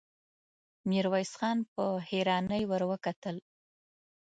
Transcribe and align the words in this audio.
ميرويس 0.89 1.31
خان 1.39 1.57
په 1.73 1.83
حيرانۍ 2.09 2.63
ور 2.67 2.81
وکتل. 2.91 3.35